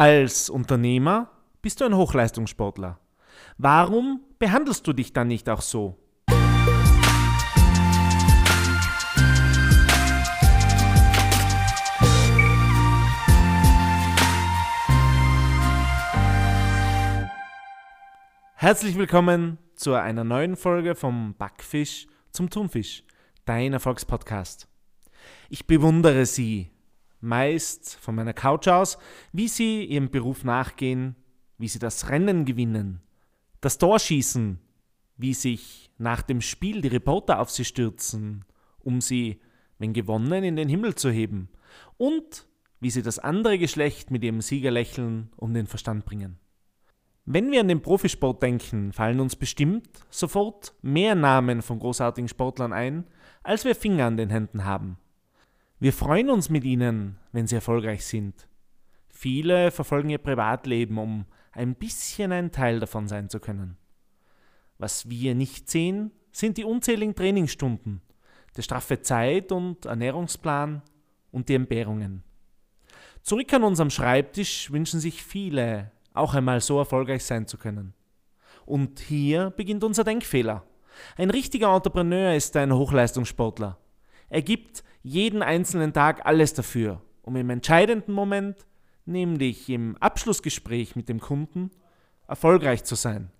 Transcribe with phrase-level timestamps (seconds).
[0.00, 1.30] Als Unternehmer
[1.60, 2.98] bist du ein Hochleistungssportler.
[3.58, 5.98] Warum behandelst du dich dann nicht auch so?
[18.54, 23.04] Herzlich willkommen zu einer neuen Folge vom Backfisch zum Thunfisch,
[23.44, 24.66] dein Erfolgspodcast.
[25.50, 26.70] Ich bewundere Sie,
[27.20, 28.98] meist von meiner Couch aus,
[29.32, 31.16] wie sie ihrem Beruf nachgehen,
[31.58, 33.02] wie sie das Rennen gewinnen,
[33.60, 34.58] das Tor schießen,
[35.16, 38.44] wie sich nach dem Spiel die Reporter auf sie stürzen,
[38.78, 39.40] um sie,
[39.78, 41.50] wenn gewonnen, in den Himmel zu heben,
[41.98, 42.46] und
[42.80, 46.38] wie sie das andere Geschlecht mit ihrem Siegerlächeln um den Verstand bringen.
[47.26, 52.72] Wenn wir an den Profisport denken, fallen uns bestimmt sofort mehr Namen von großartigen Sportlern
[52.72, 53.04] ein,
[53.42, 54.96] als wir Finger an den Händen haben.
[55.82, 58.46] Wir freuen uns mit ihnen, wenn sie erfolgreich sind.
[59.08, 63.78] Viele verfolgen ihr Privatleben, um ein bisschen ein Teil davon sein zu können.
[64.76, 68.02] Was wir nicht sehen, sind die unzähligen Trainingsstunden,
[68.58, 70.82] der straffe Zeit- und Ernährungsplan
[71.30, 72.24] und die Entbehrungen.
[73.22, 77.94] Zurück an unserem Schreibtisch wünschen sich viele, auch einmal so erfolgreich sein zu können.
[78.66, 80.62] Und hier beginnt unser Denkfehler.
[81.16, 83.78] Ein richtiger Entrepreneur ist ein Hochleistungssportler.
[84.30, 88.66] Er gibt jeden einzelnen Tag alles dafür, um im entscheidenden Moment,
[89.04, 91.70] nämlich im Abschlussgespräch mit dem Kunden,
[92.28, 93.30] erfolgreich zu sein.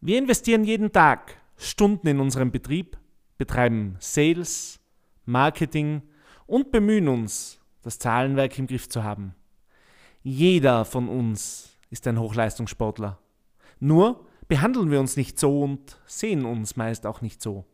[0.00, 2.96] Wir investieren jeden Tag Stunden in unserem Betrieb,
[3.36, 4.80] betreiben Sales,
[5.26, 6.02] Marketing
[6.46, 9.34] und bemühen uns, das Zahlenwerk im Griff zu haben.
[10.22, 13.18] Jeder von uns ist ein Hochleistungssportler.
[13.78, 17.66] Nur behandeln wir uns nicht so und sehen uns meist auch nicht so.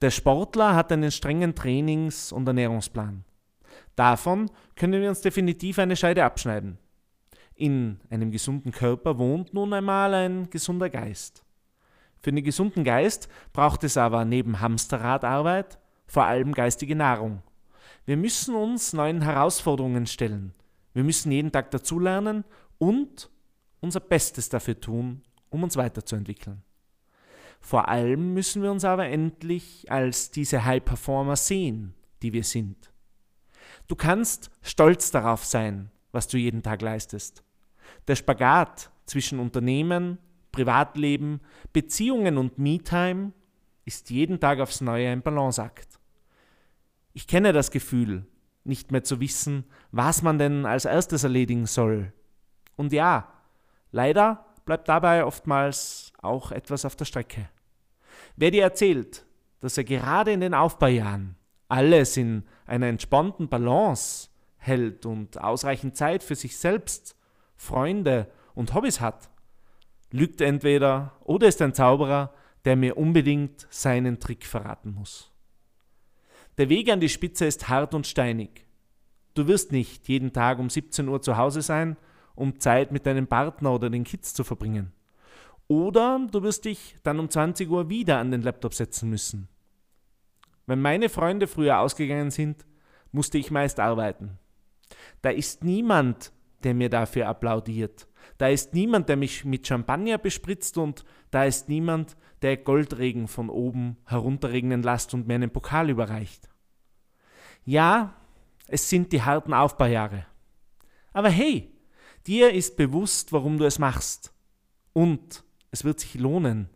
[0.00, 3.24] Der Sportler hat einen strengen Trainings- und Ernährungsplan.
[3.96, 6.78] Davon können wir uns definitiv eine Scheide abschneiden.
[7.54, 11.44] In einem gesunden Körper wohnt nun einmal ein gesunder Geist.
[12.18, 17.42] Für einen gesunden Geist braucht es aber neben Hamsterradarbeit vor allem geistige Nahrung.
[18.06, 20.54] Wir müssen uns neuen Herausforderungen stellen.
[20.94, 22.44] Wir müssen jeden Tag dazulernen
[22.78, 23.30] und
[23.80, 26.62] unser Bestes dafür tun, um uns weiterzuentwickeln.
[27.60, 32.90] Vor allem müssen wir uns aber endlich als diese High Performer sehen, die wir sind.
[33.86, 37.44] Du kannst stolz darauf sein, was du jeden Tag leistest.
[38.08, 40.18] Der Spagat zwischen Unternehmen,
[40.52, 41.40] Privatleben,
[41.72, 43.32] Beziehungen und Me-Time
[43.84, 45.98] ist jeden Tag aufs Neue ein Balanceakt.
[47.12, 48.26] Ich kenne das Gefühl,
[48.64, 52.12] nicht mehr zu wissen, was man denn als erstes erledigen soll.
[52.76, 53.32] Und ja,
[53.90, 57.48] leider bleibt dabei oftmals auch etwas auf der Strecke.
[58.36, 59.24] Wer dir erzählt,
[59.60, 61.36] dass er gerade in den Aufbaujahren
[61.68, 67.16] alles in einer entspannten Balance hält und ausreichend Zeit für sich selbst,
[67.56, 69.30] Freunde und Hobbys hat,
[70.10, 75.30] lügt entweder oder ist ein Zauberer, der mir unbedingt seinen Trick verraten muss.
[76.58, 78.66] Der Weg an die Spitze ist hart und steinig.
[79.34, 81.96] Du wirst nicht jeden Tag um 17 Uhr zu Hause sein,
[82.34, 84.92] um Zeit mit deinem Partner oder den Kids zu verbringen.
[85.70, 89.48] Oder du wirst dich dann um 20 Uhr wieder an den Laptop setzen müssen.
[90.66, 92.66] Wenn meine Freunde früher ausgegangen sind,
[93.12, 94.40] musste ich meist arbeiten.
[95.22, 96.32] Da ist niemand,
[96.64, 98.08] der mir dafür applaudiert.
[98.36, 103.48] Da ist niemand, der mich mit Champagner bespritzt und da ist niemand, der Goldregen von
[103.48, 106.50] oben herunterregnen lässt und mir einen Pokal überreicht.
[107.64, 108.16] Ja,
[108.66, 110.26] es sind die harten Aufbaujahre.
[111.12, 111.72] Aber hey,
[112.26, 114.34] dir ist bewusst, warum du es machst.
[114.92, 116.68] Und es wird sich lohnen.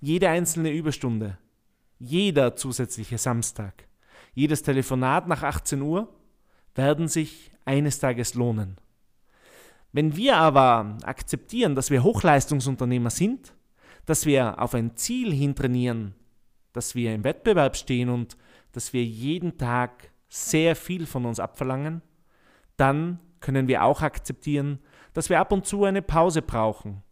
[0.00, 1.38] Jede einzelne Überstunde,
[1.98, 3.86] jeder zusätzliche Samstag,
[4.34, 6.08] jedes Telefonat nach 18 Uhr
[6.74, 8.76] werden sich eines Tages lohnen.
[9.92, 13.54] Wenn wir aber akzeptieren, dass wir Hochleistungsunternehmer sind,
[14.04, 16.14] dass wir auf ein Ziel hintrainieren,
[16.72, 18.36] dass wir im Wettbewerb stehen und
[18.72, 22.02] dass wir jeden Tag sehr viel von uns abverlangen,
[22.76, 24.80] dann können wir auch akzeptieren,
[25.14, 27.02] dass wir ab und zu eine Pause brauchen,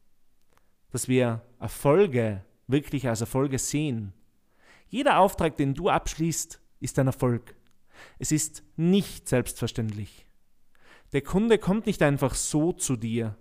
[0.95, 4.13] dass wir Erfolge wirklich als Erfolge sehen.
[4.87, 7.57] Jeder Auftrag, den du abschließt, ist ein Erfolg.
[8.21, 10.29] Es ist nicht selbstverständlich.
[11.13, 13.37] Der Kunde kommt nicht einfach so zu dir.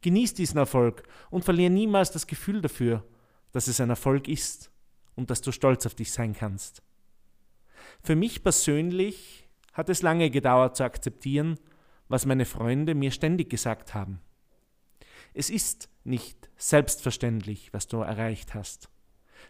[0.00, 3.04] Genieß diesen Erfolg und verliere niemals das Gefühl dafür,
[3.52, 4.70] dass es ein Erfolg ist
[5.16, 6.82] und dass du stolz auf dich sein kannst.
[8.02, 11.60] Für mich persönlich hat es lange gedauert zu akzeptieren,
[12.08, 14.22] was meine Freunde mir ständig gesagt haben.
[15.34, 18.88] Es ist nicht selbstverständlich, was du erreicht hast.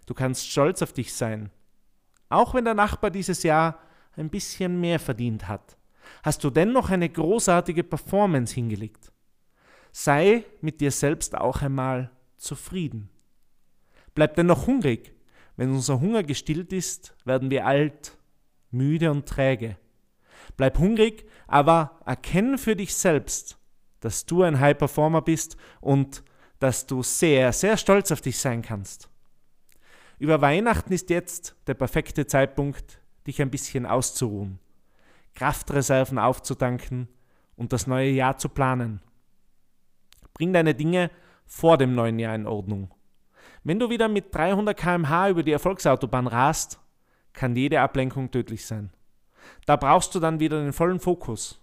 [0.06, 1.50] Du kannst stolz auf dich sein.
[2.30, 3.78] Auch wenn der Nachbar dieses Jahr
[4.16, 5.76] ein bisschen mehr verdient hat,
[6.22, 9.12] hast du dennoch eine großartige Performance hingelegt.
[9.92, 13.10] Sei mit dir selbst auch einmal zufrieden.
[14.14, 15.12] Bleib dennoch hungrig.
[15.56, 18.16] Wenn unser Hunger gestillt ist, werden wir alt,
[18.70, 19.76] müde und träge.
[20.56, 23.58] Bleib hungrig, aber erkenn für dich selbst,
[24.04, 26.22] dass du ein High Performer bist und
[26.58, 29.08] dass du sehr, sehr stolz auf dich sein kannst.
[30.18, 34.58] Über Weihnachten ist jetzt der perfekte Zeitpunkt, dich ein bisschen auszuruhen,
[35.34, 37.08] Kraftreserven aufzutanken
[37.56, 39.00] und das neue Jahr zu planen.
[40.34, 41.10] Bring deine Dinge
[41.46, 42.92] vor dem neuen Jahr in Ordnung.
[43.62, 46.78] Wenn du wieder mit 300 km/h über die Erfolgsautobahn rast,
[47.32, 48.90] kann jede Ablenkung tödlich sein.
[49.64, 51.58] Da brauchst du dann wieder den vollen Fokus.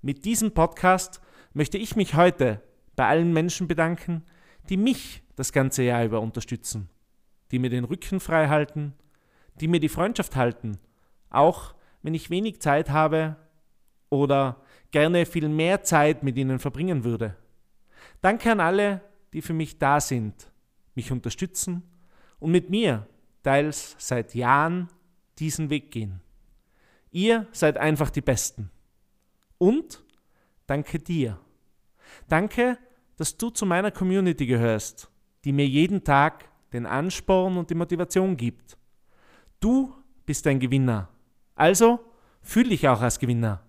[0.00, 1.20] Mit diesem Podcast
[1.56, 2.60] möchte ich mich heute
[2.96, 4.22] bei allen Menschen bedanken,
[4.68, 6.90] die mich das ganze Jahr über unterstützen,
[7.50, 8.92] die mir den Rücken frei halten,
[9.58, 10.78] die mir die Freundschaft halten,
[11.30, 13.36] auch wenn ich wenig Zeit habe
[14.10, 14.60] oder
[14.90, 17.36] gerne viel mehr Zeit mit ihnen verbringen würde.
[18.20, 19.00] Danke an alle,
[19.32, 20.52] die für mich da sind,
[20.94, 21.82] mich unterstützen
[22.38, 23.06] und mit mir
[23.42, 24.88] teils seit Jahren
[25.38, 26.20] diesen Weg gehen.
[27.12, 28.70] Ihr seid einfach die Besten.
[29.56, 30.04] Und
[30.66, 31.40] danke dir.
[32.28, 32.78] Danke,
[33.16, 35.10] dass du zu meiner Community gehörst,
[35.44, 38.76] die mir jeden Tag den Ansporn und die Motivation gibt.
[39.60, 39.94] Du
[40.24, 41.08] bist ein Gewinner.
[41.54, 42.00] Also
[42.42, 43.62] fühl dich auch als Gewinner.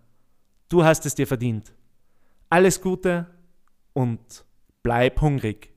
[0.69, 1.74] Du hast es dir verdient.
[2.50, 3.28] Alles Gute
[3.94, 4.45] und
[4.83, 5.76] bleib hungrig.